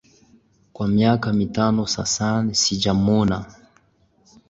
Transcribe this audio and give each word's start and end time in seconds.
Kwa 0.73 0.87
miaka 0.87 1.33
mitano 1.33 1.87
sasan 1.87 2.53
sijamwona 2.53 3.45